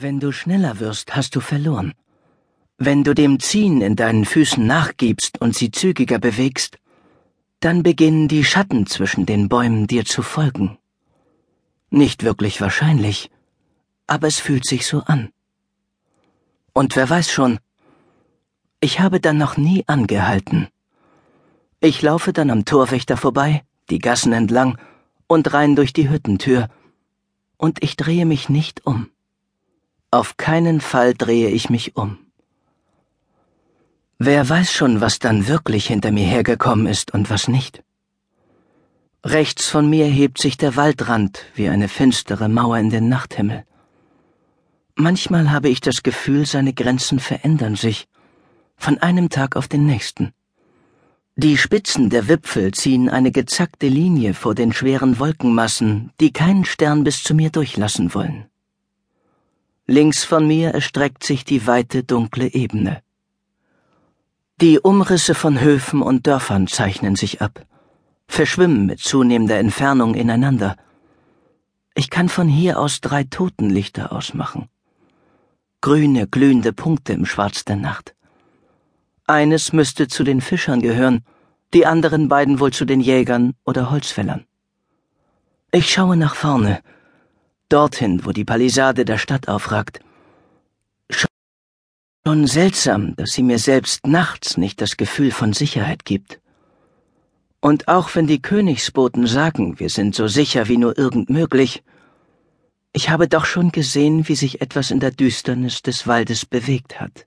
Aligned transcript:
Wenn 0.00 0.20
du 0.20 0.30
schneller 0.30 0.78
wirst, 0.78 1.16
hast 1.16 1.34
du 1.34 1.40
verloren. 1.40 1.92
Wenn 2.76 3.02
du 3.02 3.16
dem 3.16 3.40
Ziehen 3.40 3.80
in 3.80 3.96
deinen 3.96 4.24
Füßen 4.24 4.64
nachgibst 4.64 5.40
und 5.40 5.56
sie 5.56 5.72
zügiger 5.72 6.20
bewegst, 6.20 6.78
dann 7.58 7.82
beginnen 7.82 8.28
die 8.28 8.44
Schatten 8.44 8.86
zwischen 8.86 9.26
den 9.26 9.48
Bäumen 9.48 9.88
dir 9.88 10.04
zu 10.04 10.22
folgen. 10.22 10.78
Nicht 11.90 12.22
wirklich 12.22 12.60
wahrscheinlich, 12.60 13.28
aber 14.06 14.28
es 14.28 14.38
fühlt 14.38 14.66
sich 14.66 14.86
so 14.86 15.00
an. 15.00 15.30
Und 16.72 16.94
wer 16.94 17.10
weiß 17.10 17.32
schon, 17.32 17.58
ich 18.78 19.00
habe 19.00 19.18
dann 19.18 19.36
noch 19.36 19.56
nie 19.56 19.82
angehalten. 19.88 20.68
Ich 21.80 22.02
laufe 22.02 22.32
dann 22.32 22.50
am 22.50 22.64
Torwächter 22.64 23.16
vorbei, 23.16 23.64
die 23.90 23.98
Gassen 23.98 24.32
entlang 24.32 24.78
und 25.26 25.52
rein 25.52 25.74
durch 25.74 25.92
die 25.92 26.08
Hüttentür, 26.08 26.68
und 27.56 27.82
ich 27.82 27.96
drehe 27.96 28.26
mich 28.26 28.48
nicht 28.48 28.86
um. 28.86 29.10
Auf 30.10 30.38
keinen 30.38 30.80
Fall 30.80 31.12
drehe 31.12 31.50
ich 31.50 31.68
mich 31.68 31.94
um. 31.94 32.16
Wer 34.18 34.48
weiß 34.48 34.72
schon, 34.72 35.02
was 35.02 35.18
dann 35.18 35.48
wirklich 35.48 35.86
hinter 35.86 36.12
mir 36.12 36.24
hergekommen 36.24 36.86
ist 36.86 37.12
und 37.12 37.28
was 37.28 37.46
nicht. 37.46 37.82
Rechts 39.22 39.68
von 39.68 39.90
mir 39.90 40.06
hebt 40.06 40.38
sich 40.38 40.56
der 40.56 40.76
Waldrand 40.76 41.44
wie 41.54 41.68
eine 41.68 41.88
finstere 41.88 42.48
Mauer 42.48 42.78
in 42.78 42.88
den 42.88 43.10
Nachthimmel. 43.10 43.64
Manchmal 44.94 45.50
habe 45.50 45.68
ich 45.68 45.82
das 45.82 46.02
Gefühl, 46.02 46.46
seine 46.46 46.72
Grenzen 46.72 47.18
verändern 47.18 47.76
sich, 47.76 48.08
von 48.76 48.96
einem 48.98 49.28
Tag 49.28 49.56
auf 49.56 49.68
den 49.68 49.84
nächsten. 49.84 50.32
Die 51.36 51.58
Spitzen 51.58 52.08
der 52.08 52.28
Wipfel 52.28 52.72
ziehen 52.72 53.10
eine 53.10 53.30
gezackte 53.30 53.88
Linie 53.88 54.32
vor 54.32 54.54
den 54.54 54.72
schweren 54.72 55.18
Wolkenmassen, 55.18 56.12
die 56.18 56.32
keinen 56.32 56.64
Stern 56.64 57.04
bis 57.04 57.22
zu 57.22 57.34
mir 57.34 57.50
durchlassen 57.50 58.14
wollen. 58.14 58.46
Links 59.90 60.22
von 60.22 60.46
mir 60.46 60.74
erstreckt 60.74 61.24
sich 61.24 61.46
die 61.46 61.66
weite 61.66 62.04
dunkle 62.04 62.52
Ebene. 62.52 63.02
Die 64.60 64.78
Umrisse 64.78 65.34
von 65.34 65.62
Höfen 65.62 66.02
und 66.02 66.26
Dörfern 66.26 66.66
zeichnen 66.66 67.16
sich 67.16 67.40
ab, 67.40 67.64
verschwimmen 68.26 68.84
mit 68.84 69.00
zunehmender 69.00 69.58
Entfernung 69.58 70.14
ineinander. 70.14 70.76
Ich 71.94 72.10
kann 72.10 72.28
von 72.28 72.48
hier 72.48 72.78
aus 72.78 73.00
drei 73.00 73.24
Totenlichter 73.24 74.12
ausmachen. 74.12 74.68
Grüne, 75.80 76.26
glühende 76.26 76.74
Punkte 76.74 77.14
im 77.14 77.24
Schwarz 77.24 77.64
der 77.64 77.76
Nacht. 77.76 78.14
Eines 79.26 79.72
müsste 79.72 80.06
zu 80.06 80.22
den 80.22 80.42
Fischern 80.42 80.82
gehören, 80.82 81.24
die 81.72 81.86
anderen 81.86 82.28
beiden 82.28 82.60
wohl 82.60 82.74
zu 82.74 82.84
den 82.84 83.00
Jägern 83.00 83.54
oder 83.64 83.90
Holzfällern. 83.90 84.44
Ich 85.72 85.90
schaue 85.90 86.18
nach 86.18 86.34
vorne, 86.34 86.82
dorthin, 87.68 88.24
wo 88.24 88.32
die 88.32 88.44
Palisade 88.44 89.04
der 89.04 89.18
Stadt 89.18 89.48
aufragt. 89.48 90.00
Schon 91.10 92.46
seltsam, 92.46 93.14
dass 93.16 93.30
sie 93.32 93.42
mir 93.42 93.58
selbst 93.58 94.06
nachts 94.06 94.56
nicht 94.56 94.80
das 94.80 94.96
Gefühl 94.96 95.30
von 95.30 95.52
Sicherheit 95.52 96.04
gibt. 96.04 96.40
Und 97.60 97.88
auch 97.88 98.14
wenn 98.14 98.26
die 98.26 98.42
Königsboten 98.42 99.26
sagen, 99.26 99.78
wir 99.80 99.90
sind 99.90 100.14
so 100.14 100.28
sicher 100.28 100.68
wie 100.68 100.76
nur 100.76 100.96
irgend 100.96 101.28
möglich, 101.30 101.82
ich 102.92 103.10
habe 103.10 103.28
doch 103.28 103.44
schon 103.44 103.72
gesehen, 103.72 104.28
wie 104.28 104.34
sich 104.34 104.60
etwas 104.60 104.90
in 104.90 105.00
der 105.00 105.10
Düsternis 105.10 105.82
des 105.82 106.06
Waldes 106.06 106.46
bewegt 106.46 107.00
hat. 107.00 107.26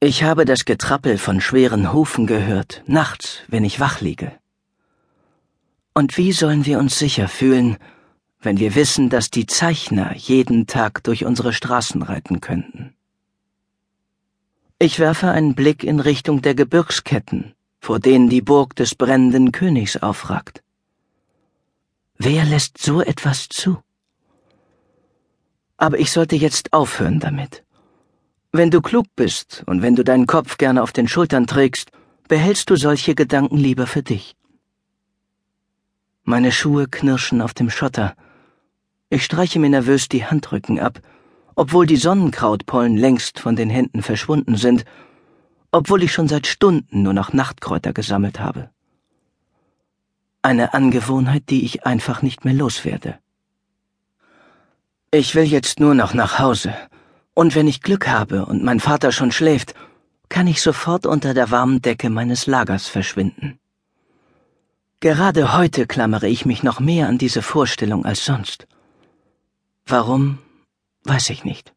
Ich 0.00 0.24
habe 0.24 0.44
das 0.44 0.64
Getrappel 0.64 1.16
von 1.16 1.40
schweren 1.40 1.92
Hufen 1.92 2.26
gehört, 2.26 2.82
nachts, 2.86 3.42
wenn 3.48 3.64
ich 3.64 3.78
wach 3.78 4.00
liege. 4.00 4.32
Und 5.94 6.16
wie 6.16 6.32
sollen 6.32 6.66
wir 6.66 6.78
uns 6.78 6.98
sicher 6.98 7.28
fühlen, 7.28 7.76
wenn 8.42 8.58
wir 8.58 8.74
wissen, 8.74 9.08
dass 9.08 9.30
die 9.30 9.46
Zeichner 9.46 10.14
jeden 10.16 10.66
Tag 10.66 11.02
durch 11.04 11.24
unsere 11.24 11.52
Straßen 11.52 12.02
reiten 12.02 12.40
könnten. 12.40 12.94
Ich 14.78 14.98
werfe 14.98 15.30
einen 15.30 15.54
Blick 15.54 15.84
in 15.84 16.00
Richtung 16.00 16.42
der 16.42 16.56
Gebirgsketten, 16.56 17.54
vor 17.80 18.00
denen 18.00 18.28
die 18.28 18.42
Burg 18.42 18.74
des 18.74 18.96
brennenden 18.96 19.52
Königs 19.52 19.96
aufragt. 19.96 20.62
Wer 22.18 22.44
lässt 22.44 22.78
so 22.78 23.00
etwas 23.00 23.48
zu? 23.48 23.78
Aber 25.76 25.98
ich 25.98 26.10
sollte 26.10 26.36
jetzt 26.36 26.72
aufhören 26.72 27.20
damit. 27.20 27.64
Wenn 28.50 28.70
du 28.70 28.80
klug 28.82 29.06
bist 29.16 29.62
und 29.66 29.82
wenn 29.82 29.96
du 29.96 30.04
deinen 30.04 30.26
Kopf 30.26 30.58
gerne 30.58 30.82
auf 30.82 30.92
den 30.92 31.08
Schultern 31.08 31.46
trägst, 31.46 31.90
behältst 32.28 32.68
du 32.68 32.76
solche 32.76 33.14
Gedanken 33.14 33.56
lieber 33.56 33.86
für 33.86 34.02
dich. 34.02 34.36
Meine 36.24 36.52
Schuhe 36.52 36.86
knirschen 36.88 37.40
auf 37.40 37.54
dem 37.54 37.70
Schotter, 37.70 38.14
ich 39.12 39.26
streiche 39.26 39.58
mir 39.58 39.68
nervös 39.68 40.08
die 40.08 40.24
Handrücken 40.24 40.80
ab, 40.80 41.00
obwohl 41.54 41.84
die 41.84 41.96
Sonnenkrautpollen 41.98 42.96
längst 42.96 43.38
von 43.38 43.56
den 43.56 43.68
Händen 43.68 44.02
verschwunden 44.02 44.56
sind, 44.56 44.86
obwohl 45.70 46.02
ich 46.02 46.14
schon 46.14 46.28
seit 46.28 46.46
Stunden 46.46 47.02
nur 47.02 47.12
noch 47.12 47.34
Nachtkräuter 47.34 47.92
gesammelt 47.92 48.40
habe. 48.40 48.70
Eine 50.40 50.72
Angewohnheit, 50.72 51.50
die 51.50 51.62
ich 51.62 51.84
einfach 51.84 52.22
nicht 52.22 52.46
mehr 52.46 52.54
loswerde. 52.54 53.18
Ich 55.10 55.34
will 55.34 55.44
jetzt 55.44 55.78
nur 55.78 55.94
noch 55.94 56.14
nach 56.14 56.38
Hause, 56.38 56.72
und 57.34 57.54
wenn 57.54 57.68
ich 57.68 57.82
Glück 57.82 58.08
habe 58.08 58.46
und 58.46 58.64
mein 58.64 58.80
Vater 58.80 59.12
schon 59.12 59.30
schläft, 59.30 59.74
kann 60.30 60.46
ich 60.46 60.62
sofort 60.62 61.04
unter 61.04 61.34
der 61.34 61.50
warmen 61.50 61.82
Decke 61.82 62.08
meines 62.08 62.46
Lagers 62.46 62.88
verschwinden. 62.88 63.58
Gerade 65.00 65.52
heute 65.52 65.86
klammere 65.86 66.28
ich 66.28 66.46
mich 66.46 66.62
noch 66.62 66.80
mehr 66.80 67.08
an 67.08 67.18
diese 67.18 67.42
Vorstellung 67.42 68.06
als 68.06 68.24
sonst. 68.24 68.66
Warum, 69.92 70.38
weiß 71.04 71.28
ich 71.28 71.44
nicht. 71.44 71.74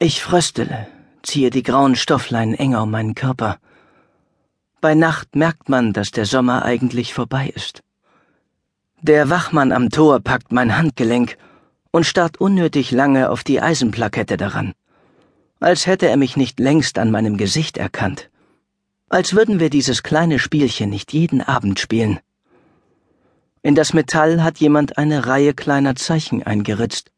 Ich 0.00 0.20
fröstele, 0.20 0.88
ziehe 1.22 1.50
die 1.50 1.62
grauen 1.62 1.94
Stoffleinen 1.94 2.54
enger 2.54 2.82
um 2.82 2.90
meinen 2.90 3.14
Körper. 3.14 3.60
Bei 4.80 4.96
Nacht 4.96 5.36
merkt 5.36 5.68
man, 5.68 5.92
dass 5.92 6.10
der 6.10 6.26
Sommer 6.26 6.64
eigentlich 6.64 7.14
vorbei 7.14 7.52
ist. 7.54 7.84
Der 9.00 9.30
Wachmann 9.30 9.70
am 9.70 9.90
Tor 9.90 10.18
packt 10.18 10.50
mein 10.50 10.76
Handgelenk 10.76 11.38
und 11.92 12.04
starrt 12.04 12.40
unnötig 12.40 12.90
lange 12.90 13.30
auf 13.30 13.44
die 13.44 13.60
Eisenplakette 13.60 14.36
daran, 14.36 14.74
als 15.60 15.86
hätte 15.86 16.08
er 16.08 16.16
mich 16.16 16.36
nicht 16.36 16.58
längst 16.58 16.98
an 16.98 17.12
meinem 17.12 17.36
Gesicht 17.36 17.76
erkannt, 17.76 18.28
als 19.08 19.34
würden 19.34 19.60
wir 19.60 19.70
dieses 19.70 20.02
kleine 20.02 20.40
Spielchen 20.40 20.90
nicht 20.90 21.12
jeden 21.12 21.42
Abend 21.42 21.78
spielen. 21.78 22.18
In 23.64 23.76
das 23.76 23.92
Metall 23.92 24.42
hat 24.42 24.58
jemand 24.58 24.98
eine 24.98 25.26
Reihe 25.26 25.54
kleiner 25.54 25.94
Zeichen 25.94 26.42
eingeritzt. 26.42 27.12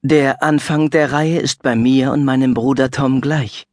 Der 0.00 0.42
Anfang 0.42 0.88
der 0.88 1.12
Reihe 1.12 1.38
ist 1.38 1.62
bei 1.62 1.76
mir 1.76 2.12
und 2.12 2.24
meinem 2.24 2.54
Bruder 2.54 2.90
Tom 2.90 3.20
gleich. 3.20 3.66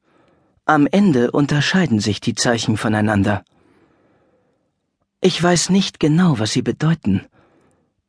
Am 0.65 0.85
Ende 0.85 1.31
unterscheiden 1.31 2.01
sich 2.01 2.19
die 2.19 2.35
Zeichen 2.35 2.75
voneinander. 2.75 3.45
Ich 5.21 5.41
weiß 5.41 5.69
nicht 5.69 6.01
genau, 6.01 6.39
was 6.39 6.51
sie 6.51 6.61
bedeuten. 6.61 7.21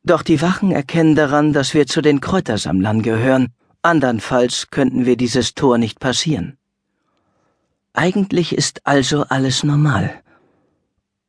Doch 0.03 0.23
die 0.23 0.41
Wachen 0.41 0.71
erkennen 0.71 1.15
daran, 1.15 1.53
dass 1.53 1.73
wir 1.73 1.87
zu 1.87 2.01
den 2.01 2.19
Kräutersammlern 2.19 3.01
gehören, 3.01 3.53
andernfalls 3.81 4.71
könnten 4.71 5.05
wir 5.05 5.15
dieses 5.15 5.53
Tor 5.53 5.77
nicht 5.77 6.01
passieren. 6.01 6.57
Eigentlich 7.93 8.53
ist 8.53 8.85
also 8.85 9.23
alles 9.23 9.63
normal 9.63 10.21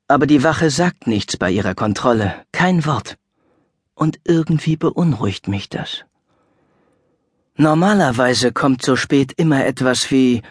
aber 0.08 0.26
die 0.26 0.42
Wache 0.42 0.70
sagt 0.70 1.06
nichts 1.06 1.36
bei 1.36 1.50
ihrer 1.50 1.74
Kontrolle, 1.74 2.34
kein 2.50 2.84
Wort. 2.86 3.18
Und 3.94 4.18
irgendwie 4.24 4.76
beunruhigt 4.76 5.48
mich 5.48 5.68
das. 5.68 6.04
Normalerweise 7.56 8.52
kommt 8.52 8.82
so 8.82 8.96
spät 8.96 9.32
immer 9.36 9.66
etwas 9.66 10.10
wie 10.10 10.42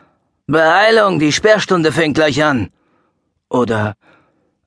Beeilung, 0.46 1.20
die 1.20 1.32
Sperrstunde 1.32 1.92
fängt 1.92 2.16
gleich 2.16 2.44
an. 2.44 2.70
Oder 3.50 3.96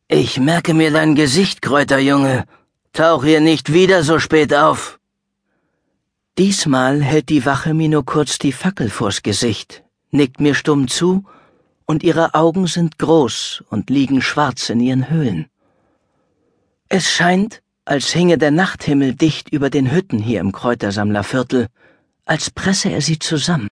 Ich 0.08 0.40
merke 0.40 0.74
mir 0.74 0.90
dein 0.90 1.14
Gesicht, 1.14 1.62
Kräuterjunge. 1.62 2.44
Tauch 2.92 3.22
hier 3.22 3.40
nicht 3.40 3.72
wieder 3.72 4.02
so 4.02 4.18
spät 4.18 4.52
auf. 4.52 4.98
Diesmal 6.36 7.00
hält 7.00 7.28
die 7.28 7.46
Wache 7.46 7.74
mir 7.74 7.88
nur 7.88 8.04
kurz 8.04 8.38
die 8.38 8.52
Fackel 8.52 8.90
vors 8.90 9.22
Gesicht, 9.22 9.84
nickt 10.10 10.40
mir 10.40 10.54
stumm 10.54 10.88
zu 10.88 11.24
und 11.90 12.04
ihre 12.04 12.34
Augen 12.34 12.68
sind 12.68 13.00
groß 13.00 13.64
und 13.68 13.90
liegen 13.90 14.22
schwarz 14.22 14.70
in 14.70 14.78
ihren 14.78 15.10
Höhlen. 15.10 15.46
Es 16.88 17.10
scheint, 17.10 17.62
als 17.84 18.12
hinge 18.12 18.38
der 18.38 18.52
Nachthimmel 18.52 19.16
dicht 19.16 19.48
über 19.48 19.70
den 19.70 19.90
Hütten 19.90 20.20
hier 20.20 20.38
im 20.38 20.52
Kräutersammlerviertel, 20.52 21.66
als 22.24 22.52
presse 22.52 22.90
er 22.90 23.00
sie 23.00 23.18
zusammen. 23.18 23.66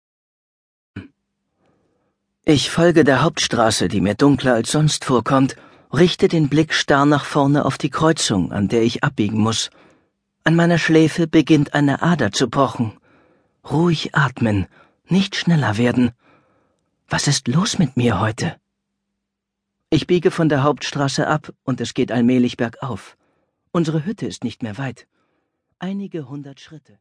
Ich 2.44 2.70
folge 2.70 3.04
der 3.04 3.22
Hauptstraße, 3.22 3.86
die 3.86 4.00
mir 4.00 4.16
dunkler 4.16 4.54
als 4.54 4.72
sonst 4.72 5.04
vorkommt, 5.04 5.54
richte 5.92 6.26
den 6.26 6.48
Blick 6.48 6.74
starr 6.74 7.06
nach 7.06 7.24
vorne 7.24 7.64
auf 7.64 7.78
die 7.78 7.90
Kreuzung, 7.90 8.50
an 8.50 8.66
der 8.66 8.82
ich 8.82 9.04
abbiegen 9.04 9.38
muss. 9.38 9.70
An 10.42 10.56
meiner 10.56 10.78
Schläfe 10.78 11.28
beginnt 11.28 11.72
eine 11.72 12.02
Ader 12.02 12.32
zu 12.32 12.48
pochen. 12.48 12.94
Ruhig 13.70 14.16
atmen, 14.16 14.66
nicht 15.06 15.36
schneller 15.36 15.78
werden, 15.78 16.10
was 17.08 17.26
ist 17.26 17.48
los 17.48 17.78
mit 17.78 17.96
mir 17.96 18.20
heute? 18.20 18.60
Ich 19.90 20.06
biege 20.06 20.30
von 20.30 20.48
der 20.48 20.62
Hauptstraße 20.62 21.26
ab 21.26 21.52
und 21.64 21.80
es 21.80 21.94
geht 21.94 22.12
allmählich 22.12 22.56
bergauf. 22.56 23.16
Unsere 23.72 24.04
Hütte 24.04 24.26
ist 24.26 24.44
nicht 24.44 24.62
mehr 24.62 24.78
weit. 24.78 25.08
Einige 25.78 26.28
hundert 26.28 26.60
Schritte. 26.60 26.96